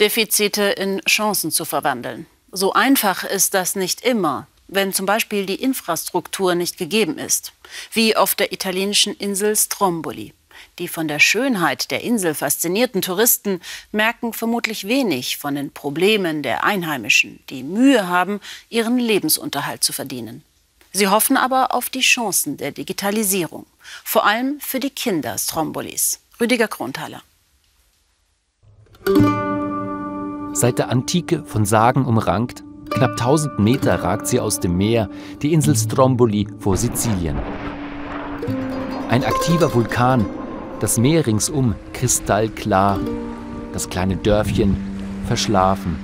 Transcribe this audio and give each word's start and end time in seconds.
Defizite 0.00 0.62
in 0.62 1.00
Chancen 1.08 1.50
zu 1.50 1.64
verwandeln. 1.64 2.26
So 2.50 2.72
einfach 2.72 3.24
ist 3.24 3.54
das 3.54 3.76
nicht 3.76 4.02
immer, 4.02 4.46
wenn 4.68 4.92
zum 4.92 5.06
Beispiel 5.06 5.46
die 5.46 5.62
Infrastruktur 5.62 6.54
nicht 6.54 6.78
gegeben 6.78 7.18
ist, 7.18 7.52
wie 7.92 8.16
auf 8.16 8.34
der 8.34 8.52
italienischen 8.52 9.14
Insel 9.14 9.56
Stromboli. 9.56 10.32
Die 10.78 10.88
von 10.88 11.08
der 11.08 11.18
Schönheit 11.18 11.90
der 11.90 12.02
Insel 12.02 12.34
faszinierten 12.34 13.02
Touristen 13.02 13.60
merken 13.92 14.32
vermutlich 14.32 14.88
wenig 14.88 15.36
von 15.36 15.54
den 15.54 15.72
Problemen 15.72 16.42
der 16.42 16.64
Einheimischen, 16.64 17.40
die 17.50 17.62
Mühe 17.62 18.08
haben, 18.08 18.40
ihren 18.68 18.98
Lebensunterhalt 18.98 19.84
zu 19.84 19.92
verdienen. 19.92 20.44
Sie 20.92 21.08
hoffen 21.08 21.36
aber 21.36 21.74
auf 21.74 21.90
die 21.90 22.00
Chancen 22.00 22.56
der 22.56 22.70
Digitalisierung, 22.70 23.66
vor 24.04 24.24
allem 24.26 24.60
für 24.60 24.80
die 24.80 24.90
Kinder 24.90 25.36
Strombolis. 25.38 26.20
Rüdiger 26.40 26.68
Kronthaler. 26.68 27.22
Seit 30.54 30.78
der 30.78 30.88
Antike 30.88 31.42
von 31.44 31.64
Sagen 31.64 32.04
umrankt, 32.04 32.62
knapp 32.88 33.10
1000 33.10 33.58
Meter 33.58 34.04
ragt 34.04 34.28
sie 34.28 34.38
aus 34.38 34.60
dem 34.60 34.76
Meer, 34.76 35.10
die 35.42 35.52
Insel 35.52 35.74
Stromboli 35.74 36.46
vor 36.60 36.76
Sizilien. 36.76 37.36
Ein 39.08 39.24
aktiver 39.24 39.74
Vulkan, 39.74 40.24
das 40.78 40.96
Meer 40.96 41.26
ringsum 41.26 41.74
kristallklar, 41.92 43.00
das 43.72 43.90
kleine 43.90 44.16
Dörfchen 44.16 44.76
verschlafen. 45.26 45.96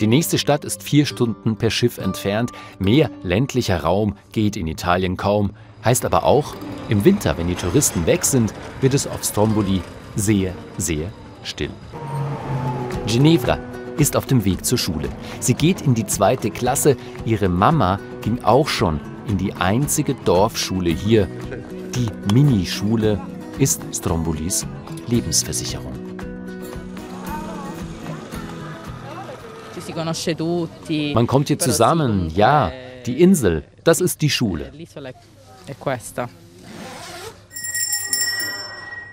Die 0.00 0.06
nächste 0.06 0.38
Stadt 0.38 0.64
ist 0.64 0.84
vier 0.84 1.04
Stunden 1.04 1.56
per 1.56 1.70
Schiff 1.70 1.98
entfernt. 1.98 2.52
Mehr 2.78 3.10
ländlicher 3.24 3.82
Raum 3.82 4.14
geht 4.30 4.56
in 4.56 4.68
Italien 4.68 5.16
kaum. 5.16 5.50
Heißt 5.84 6.04
aber 6.04 6.22
auch, 6.22 6.54
im 6.88 7.04
Winter, 7.04 7.36
wenn 7.38 7.48
die 7.48 7.56
Touristen 7.56 8.06
weg 8.06 8.24
sind, 8.24 8.54
wird 8.80 8.94
es 8.94 9.08
auf 9.08 9.24
Stromboli 9.24 9.82
sehr, 10.14 10.52
sehr 10.78 11.08
still. 11.42 11.70
Ginevra 13.06 13.58
ist 13.98 14.16
auf 14.16 14.26
dem 14.26 14.44
Weg 14.44 14.64
zur 14.64 14.78
Schule. 14.78 15.08
Sie 15.40 15.54
geht 15.54 15.82
in 15.82 15.94
die 15.94 16.06
zweite 16.06 16.50
Klasse. 16.50 16.96
Ihre 17.24 17.48
Mama 17.48 18.00
ging 18.22 18.42
auch 18.42 18.68
schon 18.68 19.00
in 19.28 19.38
die 19.38 19.52
einzige 19.52 20.14
Dorfschule 20.14 20.90
hier. 20.90 21.28
Die 21.94 22.34
Minischule 22.34 23.20
ist 23.58 23.82
Strombolis 23.92 24.66
Lebensversicherung. 25.06 25.92
Man 31.14 31.26
kommt 31.26 31.48
hier 31.48 31.58
zusammen, 31.58 32.30
ja. 32.34 32.72
Die 33.06 33.20
Insel, 33.20 33.64
das 33.84 34.00
ist 34.00 34.22
die 34.22 34.30
Schule. 34.30 34.72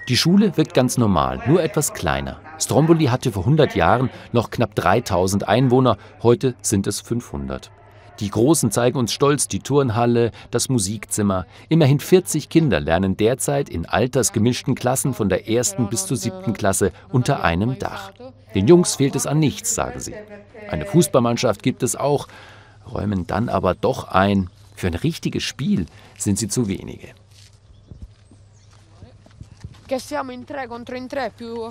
Die 0.08 0.18
Schule 0.18 0.58
wirkt 0.58 0.74
ganz 0.74 0.98
normal, 0.98 1.42
nur 1.48 1.62
etwas 1.62 1.94
kleiner. 1.94 2.40
Stromboli 2.60 3.06
hatte 3.06 3.32
vor 3.32 3.44
100 3.44 3.76
Jahren 3.76 4.10
noch 4.32 4.50
knapp 4.50 4.76
3000 4.76 5.48
Einwohner, 5.48 5.98
heute 6.22 6.56
sind 6.62 6.88
es 6.88 7.02
500. 7.02 7.72
Die 8.20 8.30
Großen 8.30 8.72
zeigen 8.72 9.00
uns 9.00 9.14
stolz 9.14 9.48
die 9.48 9.60
Turnhalle, 9.60 10.32
das 10.52 10.70
Musikzimmer. 10.70 11.46
Immerhin 11.70 12.00
40 12.00 12.50
Kinder 12.50 12.80
lernen 12.80 13.18
derzeit 13.18 13.70
in 13.70 13.86
altersgemischten 13.86 14.76
Klassen 14.76 15.14
von 15.14 15.30
der 15.30 15.50
ersten 15.50 15.90
bis 15.90 16.06
zur 16.06 16.18
siebten 16.18 16.54
Klasse 16.54 16.92
unter 17.10 17.44
einem 17.44 17.80
Dach. 17.80 18.12
Den 18.54 18.68
Jungs 18.68 18.96
fehlt 18.96 19.16
es 19.16 19.26
an 19.26 19.40
nichts, 19.40 19.74
sagen 19.74 20.00
sie. 20.00 20.14
Eine 20.70 20.86
Fußballmannschaft 20.86 21.64
gibt 21.64 21.82
es 21.84 21.96
auch, 21.96 22.28
räumen 22.92 23.26
dann 23.26 23.50
aber 23.50 23.74
doch 23.74 24.10
ein. 24.10 24.50
Für 24.76 24.88
ein 24.88 24.94
richtiges 24.94 25.44
Spiel 25.44 25.86
sind 26.18 26.38
sie 26.38 26.48
zu 26.48 26.68
wenige. 26.68 27.10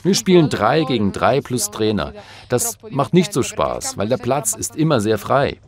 Wir 0.03 0.15
spielen 0.15 0.49
drei 0.49 0.85
gegen 0.85 1.13
drei 1.13 1.41
plus 1.41 1.71
Trainer. 1.71 2.13
Das 2.49 2.79
macht 2.91 3.15
nicht 3.15 3.33
so 3.33 3.43
Spaß, 3.43 3.97
weil 3.97 4.09
der 4.09 4.19
Platz 4.19 4.55
ist 4.55 4.77
immer 4.77 5.01
sehr 5.01 5.19
frei. 5.19 5.59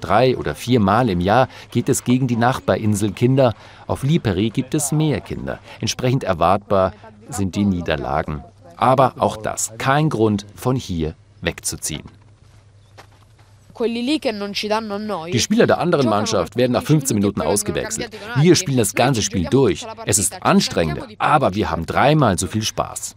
Drei 0.00 0.36
oder 0.36 0.54
viermal 0.54 1.08
im 1.08 1.20
Jahr 1.20 1.48
geht 1.70 1.88
es 1.88 2.04
gegen 2.04 2.26
die 2.26 2.36
Nachbarinselkinder. 2.36 3.54
Auf 3.86 4.02
Lipari 4.02 4.50
gibt 4.50 4.74
es 4.74 4.92
mehr 4.92 5.20
Kinder. 5.20 5.58
Entsprechend 5.80 6.24
erwartbar 6.24 6.92
sind 7.28 7.54
die 7.54 7.64
Niederlagen. 7.64 8.44
Aber 8.76 9.14
auch 9.18 9.36
das 9.36 9.72
kein 9.78 10.10
Grund, 10.10 10.46
von 10.54 10.76
hier 10.76 11.14
wegzuziehen. 11.40 12.04
Die 15.32 15.40
Spieler 15.40 15.66
der 15.66 15.78
anderen 15.78 16.08
Mannschaft 16.08 16.56
werden 16.56 16.72
nach 16.72 16.82
15 16.82 17.16
Minuten 17.16 17.42
ausgewechselt. 17.42 18.10
Wir 18.40 18.54
spielen 18.54 18.78
das 18.78 18.94
ganze 18.94 19.22
Spiel 19.22 19.48
durch. 19.50 19.86
Es 20.06 20.18
ist 20.18 20.42
anstrengend, 20.42 21.00
aber 21.18 21.54
wir 21.54 21.70
haben 21.70 21.86
dreimal 21.86 22.38
so 22.38 22.46
viel 22.46 22.62
Spaß. 22.62 23.16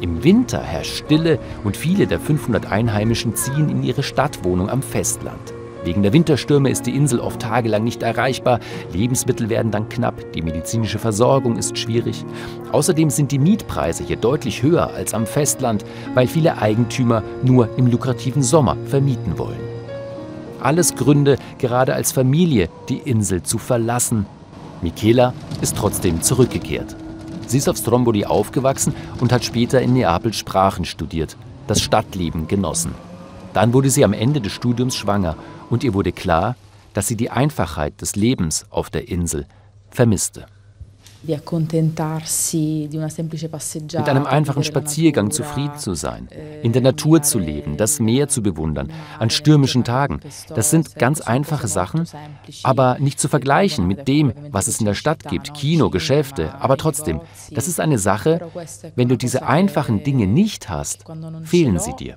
Im 0.00 0.24
Winter 0.24 0.60
herrscht 0.60 1.04
Stille 1.04 1.38
und 1.62 1.76
viele 1.76 2.06
der 2.06 2.18
500 2.18 2.66
Einheimischen 2.66 3.36
ziehen 3.36 3.68
in 3.68 3.82
ihre 3.82 4.02
Stadtwohnung 4.02 4.68
am 4.68 4.82
Festland. 4.82 5.54
Wegen 5.84 6.02
der 6.02 6.12
Winterstürme 6.12 6.70
ist 6.70 6.86
die 6.86 6.96
Insel 6.96 7.20
oft 7.20 7.40
tagelang 7.40 7.84
nicht 7.84 8.02
erreichbar, 8.02 8.58
Lebensmittel 8.92 9.50
werden 9.50 9.70
dann 9.70 9.90
knapp, 9.90 10.32
die 10.32 10.40
medizinische 10.40 10.98
Versorgung 10.98 11.58
ist 11.58 11.78
schwierig. 11.78 12.24
Außerdem 12.72 13.10
sind 13.10 13.32
die 13.32 13.38
Mietpreise 13.38 14.02
hier 14.02 14.16
deutlich 14.16 14.62
höher 14.62 14.88
als 14.94 15.12
am 15.12 15.26
Festland, 15.26 15.84
weil 16.14 16.26
viele 16.26 16.58
Eigentümer 16.58 17.22
nur 17.42 17.68
im 17.76 17.86
lukrativen 17.86 18.42
Sommer 18.42 18.76
vermieten 18.86 19.38
wollen. 19.38 19.73
Alles 20.64 20.94
Gründe, 20.94 21.36
gerade 21.58 21.94
als 21.94 22.10
Familie 22.10 22.70
die 22.88 22.96
Insel 22.96 23.42
zu 23.42 23.58
verlassen. 23.58 24.24
Michela 24.80 25.34
ist 25.60 25.76
trotzdem 25.76 26.22
zurückgekehrt. 26.22 26.96
Sie 27.46 27.58
ist 27.58 27.68
auf 27.68 27.76
Stromboli 27.76 28.24
aufgewachsen 28.24 28.94
und 29.20 29.30
hat 29.30 29.44
später 29.44 29.82
in 29.82 29.92
Neapel 29.92 30.32
Sprachen 30.32 30.86
studiert, 30.86 31.36
das 31.66 31.82
Stadtleben 31.82 32.48
genossen. 32.48 32.94
Dann 33.52 33.74
wurde 33.74 33.90
sie 33.90 34.06
am 34.06 34.14
Ende 34.14 34.40
des 34.40 34.52
Studiums 34.52 34.96
schwanger 34.96 35.36
und 35.68 35.84
ihr 35.84 35.92
wurde 35.92 36.12
klar, 36.12 36.56
dass 36.94 37.08
sie 37.08 37.16
die 37.16 37.28
Einfachheit 37.30 38.00
des 38.00 38.16
Lebens 38.16 38.64
auf 38.70 38.88
der 38.88 39.08
Insel 39.08 39.44
vermisste. 39.90 40.46
Mit 43.92 44.08
einem 44.08 44.26
einfachen 44.26 44.64
Spaziergang 44.64 45.30
zufrieden 45.30 45.78
zu 45.78 45.94
sein, 45.94 46.28
in 46.62 46.72
der 46.72 46.82
Natur 46.82 47.22
zu 47.22 47.38
leben, 47.38 47.76
das 47.76 48.00
Meer 48.00 48.28
zu 48.28 48.42
bewundern, 48.42 48.92
an 49.18 49.30
stürmischen 49.30 49.84
Tagen, 49.84 50.20
das 50.54 50.70
sind 50.70 50.96
ganz 50.96 51.20
einfache 51.20 51.68
Sachen, 51.68 52.04
aber 52.62 52.98
nicht 52.98 53.18
zu 53.18 53.28
vergleichen 53.28 53.86
mit 53.86 54.06
dem, 54.08 54.32
was 54.50 54.66
es 54.66 54.80
in 54.80 54.86
der 54.86 54.94
Stadt 54.94 55.24
gibt, 55.28 55.54
Kino, 55.54 55.90
Geschäfte, 55.90 56.54
aber 56.60 56.76
trotzdem, 56.76 57.20
das 57.50 57.68
ist 57.68 57.80
eine 57.80 57.98
Sache, 57.98 58.40
wenn 58.94 59.08
du 59.08 59.16
diese 59.16 59.46
einfachen 59.46 60.02
Dinge 60.02 60.26
nicht 60.26 60.68
hast, 60.68 61.04
fehlen 61.42 61.78
sie 61.78 61.94
dir. 61.94 62.16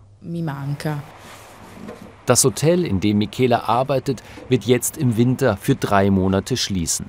Das 2.25 2.43
Hotel, 2.43 2.85
in 2.85 2.99
dem 2.99 3.19
Michela 3.19 3.69
arbeitet, 3.69 4.21
wird 4.49 4.65
jetzt 4.65 4.97
im 4.97 5.15
Winter 5.15 5.55
für 5.55 5.75
drei 5.75 6.11
Monate 6.11 6.57
schließen. 6.57 7.05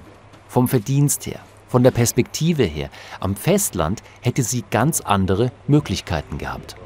Vom 0.47 0.69
Verdienst 0.69 1.26
her, 1.26 1.41
von 1.68 1.82
der 1.82 1.90
Perspektive 1.90 2.64
her, 2.64 2.90
am 3.20 3.36
Festland 3.36 4.02
hätte 4.20 4.42
sie 4.42 4.64
ganz 4.70 5.00
andere 5.00 5.52
Möglichkeiten 5.66 6.38
gehabt. 6.38 6.76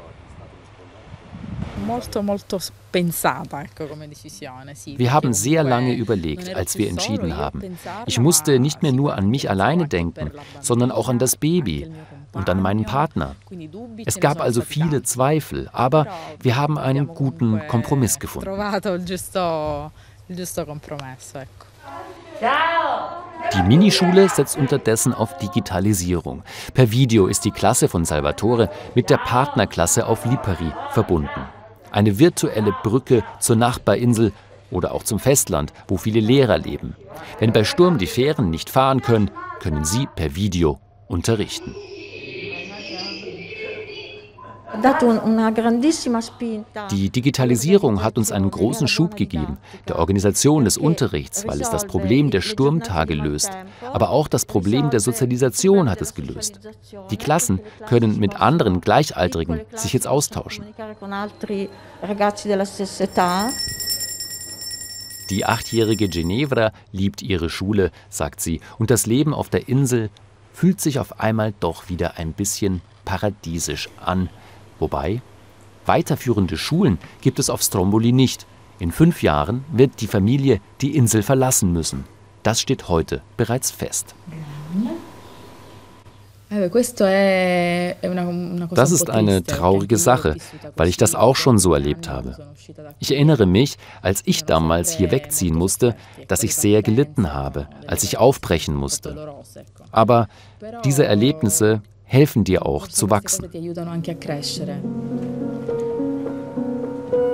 Wir 4.85 5.13
haben 5.13 5.33
sehr 5.33 5.63
lange 5.63 5.93
überlegt, 5.93 6.55
als 6.55 6.77
wir 6.77 6.89
entschieden 6.89 7.35
haben. 7.37 7.77
Ich 8.05 8.19
musste 8.19 8.59
nicht 8.59 8.83
mehr 8.83 8.91
nur 8.91 9.15
an 9.15 9.29
mich 9.29 9.49
alleine 9.49 9.87
denken, 9.87 10.31
sondern 10.61 10.91
auch 10.91 11.09
an 11.09 11.19
das 11.19 11.35
Baby 11.35 11.89
und 12.31 12.49
an 12.49 12.61
meinen 12.61 12.85
Partner. 12.85 13.35
Es 14.05 14.19
gab 14.19 14.41
also 14.41 14.61
viele 14.61 15.03
Zweifel, 15.03 15.69
aber 15.73 16.07
wir 16.41 16.55
haben 16.55 16.77
einen 16.77 17.07
guten 17.07 17.67
Kompromiss 17.67 18.19
gefunden. 18.19 18.49
Die 23.55 23.61
Minischule 23.61 24.29
setzt 24.29 24.57
unterdessen 24.57 25.13
auf 25.13 25.37
Digitalisierung. 25.37 26.41
Per 26.73 26.89
Video 26.89 27.27
ist 27.27 27.45
die 27.45 27.51
Klasse 27.51 27.87
von 27.87 28.03
Salvatore 28.03 28.69
mit 28.95 29.11
der 29.11 29.17
Partnerklasse 29.17 30.07
auf 30.07 30.25
Lipari 30.25 30.71
verbunden. 30.89 31.29
Eine 31.91 32.17
virtuelle 32.17 32.73
Brücke 32.81 33.23
zur 33.39 33.55
Nachbarinsel 33.55 34.31
oder 34.71 34.91
auch 34.91 35.03
zum 35.03 35.19
Festland, 35.19 35.71
wo 35.87 35.97
viele 35.97 36.19
Lehrer 36.19 36.57
leben. 36.57 36.95
Wenn 37.37 37.53
bei 37.53 37.63
Sturm 37.63 37.99
die 37.99 38.07
Fähren 38.07 38.49
nicht 38.49 38.71
fahren 38.71 39.03
können, 39.03 39.29
können 39.59 39.85
sie 39.85 40.07
per 40.15 40.35
Video 40.35 40.79
unterrichten. 41.07 41.75
Die 46.91 47.09
Digitalisierung 47.09 48.03
hat 48.03 48.17
uns 48.17 48.31
einen 48.31 48.51
großen 48.51 48.87
Schub 48.87 49.15
gegeben, 49.15 49.57
der 49.87 49.97
Organisation 49.97 50.65
des 50.65 50.77
Unterrichts, 50.77 51.47
weil 51.47 51.61
es 51.61 51.69
das 51.69 51.85
Problem 51.85 52.31
der 52.31 52.41
Sturmtage 52.41 53.13
löst. 53.13 53.51
Aber 53.81 54.09
auch 54.09 54.27
das 54.27 54.45
Problem 54.45 54.89
der 54.89 54.99
Sozialisation 54.99 55.89
hat 55.89 56.01
es 56.01 56.13
gelöst. 56.15 56.59
Die 57.11 57.17
Klassen 57.17 57.61
können 57.87 58.19
mit 58.19 58.41
anderen 58.41 58.81
Gleichaltrigen 58.81 59.61
sich 59.73 59.93
jetzt 59.93 60.07
austauschen. 60.07 60.65
Die 65.29 65.45
achtjährige 65.45 66.09
Ginevra 66.09 66.73
liebt 66.91 67.21
ihre 67.21 67.49
Schule, 67.49 67.91
sagt 68.09 68.41
sie, 68.41 68.59
und 68.77 68.91
das 68.91 69.05
Leben 69.05 69.33
auf 69.33 69.47
der 69.47 69.69
Insel 69.69 70.09
fühlt 70.51 70.81
sich 70.81 70.99
auf 70.99 71.21
einmal 71.21 71.53
doch 71.61 71.87
wieder 71.87 72.17
ein 72.17 72.33
bisschen 72.33 72.81
paradiesisch 73.05 73.89
an 74.03 74.29
Wobei, 74.83 75.21
weiterführende 75.85 76.57
Schulen 76.57 76.99
gibt 77.21 77.39
es 77.39 77.49
auf 77.49 77.61
Stromboli 77.61 78.11
nicht. 78.11 78.45
In 78.79 78.91
fünf 78.91 79.23
Jahren 79.23 79.63
wird 79.71 80.01
die 80.01 80.07
Familie 80.07 80.59
die 80.81 80.97
Insel 80.97 81.23
verlassen 81.23 81.71
müssen. 81.71 82.03
Das 82.43 82.59
steht 82.59 82.89
heute 82.89 83.21
bereits 83.37 83.71
fest. 83.71 84.13
Das 88.71 88.91
ist 88.91 89.09
eine 89.09 89.43
traurige 89.45 89.97
Sache, 89.97 90.35
weil 90.75 90.89
ich 90.89 90.97
das 90.97 91.15
auch 91.15 91.37
schon 91.37 91.59
so 91.59 91.73
erlebt 91.73 92.09
habe. 92.09 92.53
Ich 92.99 93.13
erinnere 93.13 93.45
mich, 93.45 93.77
als 94.01 94.21
ich 94.25 94.43
damals 94.43 94.91
hier 94.91 95.11
wegziehen 95.11 95.55
musste, 95.55 95.95
dass 96.27 96.43
ich 96.43 96.55
sehr 96.55 96.83
gelitten 96.83 97.31
habe, 97.31 97.69
als 97.87 98.03
ich 98.03 98.17
aufbrechen 98.17 98.75
musste. 98.75 99.33
Aber 99.93 100.27
diese 100.83 101.05
Erlebnisse 101.05 101.81
helfen 102.03 102.43
dir 102.43 102.65
auch 102.65 102.87
zu 102.87 103.09
wachsen. 103.09 103.45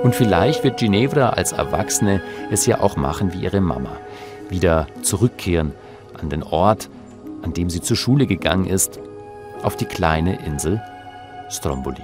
Und 0.02 0.14
vielleicht 0.14 0.64
wird 0.64 0.78
Ginevra 0.78 1.30
als 1.30 1.52
Erwachsene 1.52 2.22
es 2.50 2.66
ja 2.66 2.80
auch 2.80 2.96
machen 2.96 3.32
wie 3.32 3.42
ihre 3.42 3.60
Mama. 3.60 3.96
Wieder 4.48 4.86
zurückkehren 5.02 5.72
an 6.20 6.30
den 6.30 6.42
Ort, 6.42 6.88
an 7.42 7.52
dem 7.52 7.70
sie 7.70 7.80
zur 7.80 7.96
Schule 7.96 8.26
gegangen 8.26 8.66
ist 8.66 8.98
auf 9.62 9.76
die 9.76 9.84
kleine 9.84 10.44
Insel 10.44 10.80
Stromboli. 11.50 12.02